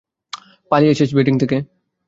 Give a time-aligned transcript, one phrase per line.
[0.71, 1.57] –পালিয়েছিস boarding থেকে!